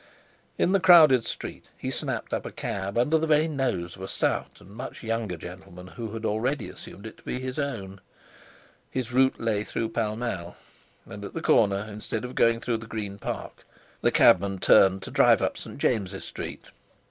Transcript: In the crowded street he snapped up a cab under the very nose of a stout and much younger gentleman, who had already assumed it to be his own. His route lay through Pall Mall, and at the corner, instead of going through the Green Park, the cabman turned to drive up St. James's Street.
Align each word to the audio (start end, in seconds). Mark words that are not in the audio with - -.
In 0.57 0.71
the 0.71 0.79
crowded 0.79 1.25
street 1.27 1.69
he 1.77 1.91
snapped 1.91 2.33
up 2.33 2.43
a 2.43 2.51
cab 2.51 2.97
under 2.97 3.19
the 3.19 3.27
very 3.27 3.47
nose 3.47 3.95
of 3.95 4.01
a 4.01 4.07
stout 4.07 4.57
and 4.59 4.71
much 4.71 5.03
younger 5.03 5.37
gentleman, 5.37 5.89
who 5.89 6.11
had 6.13 6.25
already 6.25 6.69
assumed 6.69 7.05
it 7.05 7.17
to 7.19 7.23
be 7.23 7.39
his 7.39 7.59
own. 7.59 8.01
His 8.89 9.13
route 9.13 9.39
lay 9.39 9.63
through 9.63 9.89
Pall 9.89 10.15
Mall, 10.15 10.55
and 11.05 11.23
at 11.23 11.35
the 11.35 11.39
corner, 11.41 11.85
instead 11.87 12.25
of 12.25 12.33
going 12.33 12.61
through 12.61 12.77
the 12.77 12.87
Green 12.87 13.19
Park, 13.19 13.63
the 14.01 14.09
cabman 14.11 14.57
turned 14.57 15.03
to 15.03 15.11
drive 15.11 15.39
up 15.43 15.55
St. 15.55 15.77
James's 15.77 16.23
Street. 16.25 16.71